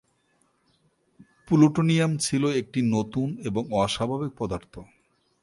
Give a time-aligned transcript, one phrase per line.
[1.47, 4.73] Plutonium ছিল একটি নতুন এবং অস্বাভাবিক পদার্থ।